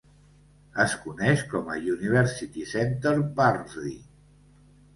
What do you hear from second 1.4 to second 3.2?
com a University Centre